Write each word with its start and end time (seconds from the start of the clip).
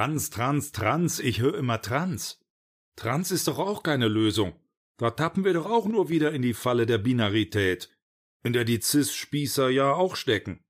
Trans, 0.00 0.30
Trans, 0.30 0.72
Trans, 0.72 1.20
ich 1.20 1.42
höre 1.42 1.58
immer 1.58 1.82
Trans. 1.82 2.40
Trans 2.96 3.30
ist 3.30 3.46
doch 3.48 3.58
auch 3.58 3.82
keine 3.82 4.08
Lösung. 4.08 4.58
Da 4.96 5.10
tappen 5.10 5.44
wir 5.44 5.52
doch 5.52 5.66
auch 5.66 5.86
nur 5.86 6.08
wieder 6.08 6.32
in 6.32 6.40
die 6.40 6.54
Falle 6.54 6.86
der 6.86 6.96
Binarität, 6.96 7.94
in 8.42 8.54
der 8.54 8.64
die 8.64 8.80
Cis-Spießer 8.80 9.68
ja 9.68 9.92
auch 9.92 10.16
stecken. 10.16 10.64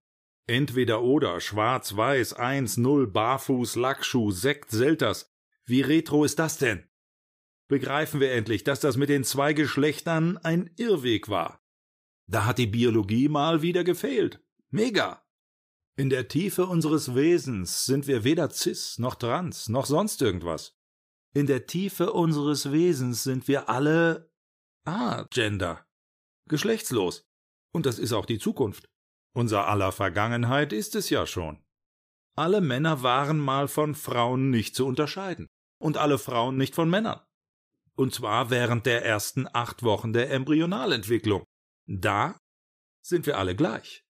Entweder 0.49 1.03
oder, 1.03 1.41
schwarz, 1.41 1.95
weiß, 1.95 2.33
eins, 2.33 2.77
null, 2.77 3.07
barfuß, 3.07 3.77
Lackschuh, 3.77 4.33
Sekt, 4.33 4.73
Selters. 4.73 5.33
Wie 5.65 5.83
retro 5.83 6.25
ist 6.25 6.41
das 6.41 6.59
denn? 6.59 6.89
Begreifen 7.69 8.19
wir 8.19 8.33
endlich, 8.33 8.65
dass 8.65 8.81
das 8.81 8.97
mit 8.97 9.11
den 9.11 9.23
zwei 9.23 9.53
Geschlechtern 9.53 10.39
ein 10.39 10.71
Irrweg 10.77 11.29
war. 11.29 11.63
Da 12.27 12.47
hat 12.47 12.59
die 12.59 12.67
Biologie 12.67 13.29
mal 13.29 13.63
wieder 13.63 13.85
gefehlt. 13.85 14.43
Mega! 14.71 15.23
In 16.01 16.09
der 16.09 16.29
Tiefe 16.29 16.65
unseres 16.65 17.15
Wesens 17.15 17.85
sind 17.85 18.07
wir 18.07 18.25
weder 18.25 18.49
cis 18.49 18.99
noch 18.99 19.17
trans 19.17 19.69
noch 19.69 19.85
sonst 19.85 20.23
irgendwas. 20.23 20.75
In 21.35 21.47
der 21.47 21.67
Tiefe 21.67 22.15
unseres 22.15 22.73
Wesens 22.73 23.23
sind 23.23 23.49
wir 23.49 23.69
alle 23.69 24.33
ah, 24.87 25.27
Gender. 25.29 25.85
Geschlechtslos. 26.49 27.29
Und 27.75 27.85
das 27.85 27.99
ist 27.99 28.15
auch 28.15 28.25
die 28.25 28.39
Zukunft. 28.39 28.89
Unser 29.35 29.69
aller 29.69 29.93
Vergangenheit 29.93 30.73
ist 30.73 30.95
es 30.95 31.11
ja 31.11 31.27
schon. 31.27 31.63
Alle 32.35 32.63
Männer 32.63 33.03
waren 33.03 33.39
mal 33.39 33.69
von 33.69 33.95
Frauen 33.95 34.49
nicht 34.49 34.75
zu 34.75 34.87
unterscheiden. 34.87 35.49
Und 35.83 35.99
alle 35.99 36.17
Frauen 36.17 36.57
nicht 36.57 36.75
von 36.75 36.89
Männern. 36.89 37.21
Und 37.95 38.15
zwar 38.15 38.49
während 38.49 38.87
der 38.87 39.05
ersten 39.05 39.47
acht 39.53 39.83
Wochen 39.83 40.15
der 40.15 40.31
Embryonalentwicklung. 40.31 41.45
Da 41.87 42.39
sind 43.05 43.27
wir 43.27 43.37
alle 43.37 43.55
gleich. 43.55 44.03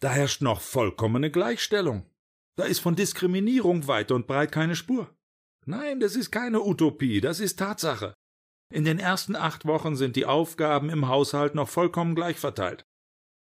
Da 0.00 0.10
herrscht 0.10 0.40
noch 0.40 0.62
vollkommene 0.62 1.30
Gleichstellung. 1.30 2.06
Da 2.56 2.64
ist 2.64 2.80
von 2.80 2.96
Diskriminierung 2.96 3.86
weit 3.86 4.10
und 4.10 4.26
breit 4.26 4.50
keine 4.50 4.74
Spur. 4.74 5.14
Nein, 5.66 6.00
das 6.00 6.16
ist 6.16 6.30
keine 6.30 6.62
Utopie, 6.62 7.20
das 7.20 7.38
ist 7.38 7.58
Tatsache. 7.58 8.14
In 8.72 8.84
den 8.84 8.98
ersten 8.98 9.36
acht 9.36 9.66
Wochen 9.66 9.96
sind 9.96 10.16
die 10.16 10.24
Aufgaben 10.24 10.88
im 10.88 11.08
Haushalt 11.08 11.54
noch 11.54 11.68
vollkommen 11.68 12.14
gleich 12.14 12.38
verteilt. 12.38 12.86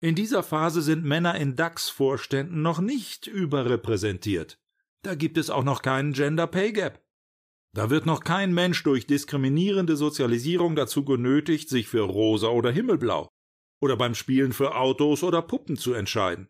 In 0.01 0.15
dieser 0.15 0.43
Phase 0.43 0.81
sind 0.81 1.03
Männer 1.03 1.35
in 1.35 1.55
DAX-Vorständen 1.55 2.61
noch 2.61 2.79
nicht 2.79 3.27
überrepräsentiert. 3.27 4.57
Da 5.03 5.13
gibt 5.13 5.37
es 5.37 5.49
auch 5.49 5.63
noch 5.63 5.81
keinen 5.81 6.13
Gender 6.13 6.47
Pay 6.47 6.71
Gap. 6.71 7.03
Da 7.75 7.89
wird 7.89 8.05
noch 8.05 8.23
kein 8.23 8.53
Mensch 8.53 8.81
durch 8.83 9.05
diskriminierende 9.05 9.97
Sozialisierung 9.97 10.75
dazu 10.75 11.05
genötigt, 11.05 11.69
sich 11.69 11.87
für 11.87 12.01
rosa 12.01 12.47
oder 12.47 12.71
himmelblau 12.71 13.29
oder 13.79 13.97
beim 13.97 14.15
Spielen 14.15 14.53
für 14.53 14.75
Autos 14.75 15.23
oder 15.23 15.41
Puppen 15.41 15.77
zu 15.77 15.93
entscheiden. 15.93 16.47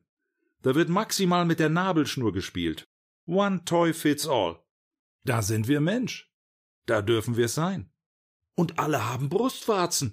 Da 0.61 0.75
wird 0.75 0.89
maximal 0.89 1.45
mit 1.45 1.59
der 1.59 1.69
Nabelschnur 1.69 2.33
gespielt. 2.33 2.87
One 3.25 3.63
toy 3.65 3.93
fits 3.93 4.27
all. 4.27 4.59
Da 5.23 5.41
sind 5.41 5.67
wir 5.67 5.79
Mensch. 5.79 6.31
Da 6.85 7.01
dürfen 7.01 7.37
wir 7.37 7.47
sein. 7.47 7.91
Und 8.55 8.79
alle 8.79 9.07
haben 9.07 9.29
Brustwarzen. 9.29 10.11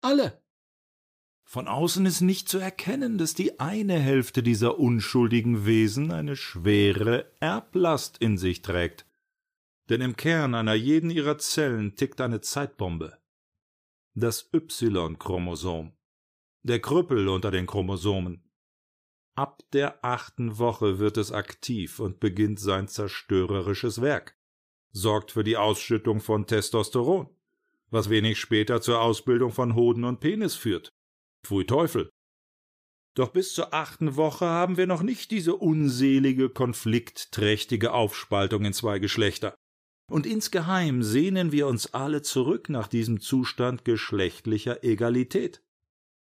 Alle. 0.00 0.40
Von 1.44 1.68
außen 1.68 2.06
ist 2.06 2.22
nicht 2.22 2.48
zu 2.48 2.58
erkennen, 2.58 3.18
dass 3.18 3.34
die 3.34 3.60
eine 3.60 3.98
Hälfte 3.98 4.42
dieser 4.42 4.78
unschuldigen 4.78 5.66
Wesen 5.66 6.10
eine 6.10 6.36
schwere 6.36 7.30
Erblast 7.40 8.18
in 8.18 8.38
sich 8.38 8.62
trägt. 8.62 9.06
Denn 9.90 10.00
im 10.00 10.16
Kern 10.16 10.54
einer 10.54 10.74
jeden 10.74 11.10
ihrer 11.10 11.36
Zellen 11.36 11.96
tickt 11.96 12.22
eine 12.22 12.40
Zeitbombe. 12.40 13.18
Das 14.14 14.48
Y-Chromosom 14.54 15.92
der 16.64 16.80
Krüppel 16.80 17.28
unter 17.28 17.50
den 17.50 17.66
Chromosomen. 17.66 18.42
Ab 19.36 19.62
der 19.72 20.04
achten 20.04 20.58
Woche 20.58 20.98
wird 20.98 21.18
es 21.18 21.30
aktiv 21.30 22.00
und 22.00 22.20
beginnt 22.20 22.58
sein 22.58 22.88
zerstörerisches 22.88 24.00
Werk, 24.00 24.36
sorgt 24.90 25.32
für 25.32 25.44
die 25.44 25.56
Ausschüttung 25.56 26.20
von 26.20 26.46
Testosteron, 26.46 27.28
was 27.90 28.08
wenig 28.08 28.40
später 28.40 28.80
zur 28.80 29.00
Ausbildung 29.00 29.52
von 29.52 29.74
Hoden 29.74 30.04
und 30.04 30.20
Penis 30.20 30.54
führt. 30.54 30.88
Pfui 31.44 31.66
Teufel. 31.66 32.10
Doch 33.14 33.28
bis 33.28 33.52
zur 33.52 33.74
achten 33.74 34.16
Woche 34.16 34.46
haben 34.46 34.76
wir 34.76 34.86
noch 34.86 35.02
nicht 35.02 35.30
diese 35.30 35.54
unselige, 35.54 36.48
konfliktträchtige 36.48 37.92
Aufspaltung 37.92 38.64
in 38.64 38.72
zwei 38.72 38.98
Geschlechter. 38.98 39.54
Und 40.10 40.26
insgeheim 40.26 41.02
sehnen 41.02 41.52
wir 41.52 41.66
uns 41.66 41.92
alle 41.92 42.22
zurück 42.22 42.68
nach 42.68 42.88
diesem 42.88 43.20
Zustand 43.20 43.84
geschlechtlicher 43.84 44.82
Egalität. 44.82 45.62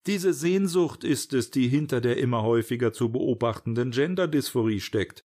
Diese 0.06 0.33
Sehnsucht 0.33 1.05
ist 1.05 1.34
es, 1.34 1.50
die 1.50 1.69
hinter 1.69 2.00
der 2.00 2.16
immer 2.16 2.43
häufiger 2.43 2.93
zu 2.93 3.12
beobachtenden 3.12 3.91
Genderdysphorie 3.91 4.81
steckt. 4.81 5.25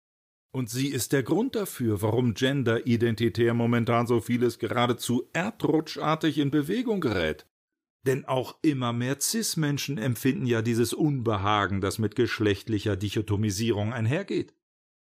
Und 0.51 0.69
sie 0.69 0.87
ist 0.87 1.13
der 1.13 1.23
Grund 1.23 1.55
dafür, 1.55 2.01
warum 2.01 2.33
genderidentitär 2.33 3.53
momentan 3.53 4.05
so 4.07 4.19
vieles 4.19 4.59
geradezu 4.59 5.29
erdrutschartig 5.33 6.37
in 6.37 6.51
Bewegung 6.51 6.99
gerät. 7.01 7.47
Denn 8.05 8.25
auch 8.25 8.57
immer 8.61 8.93
mehr 8.93 9.19
Cis-Menschen 9.19 9.97
empfinden 9.97 10.45
ja 10.45 10.61
dieses 10.61 10.93
Unbehagen, 10.93 11.81
das 11.81 11.97
mit 11.97 12.15
geschlechtlicher 12.15 12.95
Dichotomisierung 12.95 13.93
einhergeht. 13.93 14.53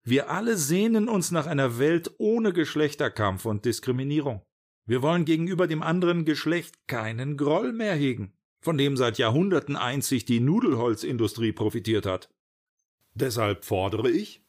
Wir 0.04 0.30
alle 0.30 0.56
sehnen 0.56 1.09
uns 1.09 1.30
nach 1.30 1.47
einer 1.47 1.78
Welt 1.78 2.12
ohne 2.19 2.53
Geschlechterkampf 2.53 3.44
und 3.44 3.64
Diskriminierung. 3.64 4.42
Wir 4.86 5.03
wollen 5.03 5.25
gegenüber 5.25 5.66
dem 5.66 5.82
anderen 5.82 6.25
Geschlecht 6.25 6.86
keinen 6.88 7.36
Groll 7.36 7.72
mehr 7.72 7.94
hegen 7.94 8.34
von 8.60 8.76
dem 8.78 8.97
seit 8.97 9.19
Jahrhunderten 9.19 9.76
einzig 9.76 10.25
die 10.25 10.41
Nudelholzindustrie 10.41 11.53
profitiert 11.53 12.06
hat. 12.06 12.28
Deshalb 13.15 13.65
fordere 13.65 14.10
ich 14.10 14.43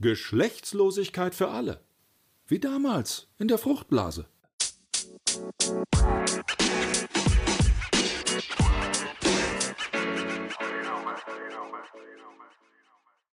Geschlechtslosigkeit 0.00 1.34
für 1.34 1.48
alle. 1.48 1.80
Wie 2.46 2.58
damals 2.58 3.28
in 3.38 3.48
der 3.48 3.58
Fruchtblase. 3.58 4.26